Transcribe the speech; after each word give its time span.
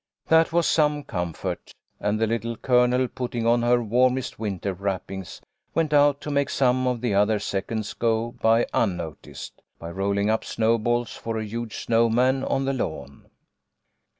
That 0.29 0.51
was 0.51 0.65
some 0.65 1.03
comfort, 1.03 1.75
and 1.99 2.19
the 2.19 2.25
Little 2.25 2.55
Colonel, 2.57 3.07
putting 3.07 3.45
on 3.45 3.61
her 3.61 3.83
warmest 3.83 4.39
winter 4.39 4.73
wrappings, 4.73 5.41
went 5.75 5.93
out 5.93 6.19
to 6.21 6.31
make 6.31 6.49
some 6.49 6.87
of 6.87 7.01
the 7.01 7.13
other 7.13 7.37
seconds 7.37 7.93
go 7.93 8.31
by 8.41 8.65
unnoticed, 8.73 9.61
by 9.77 9.91
rolling 9.91 10.27
up 10.31 10.43
snowballs 10.43 11.11
for 11.15 11.37
a 11.37 11.45
huge 11.45 11.85
snow 11.85 12.09
man 12.09 12.43
on 12.43 12.65
the 12.65 12.73
lawn. 12.73 13.29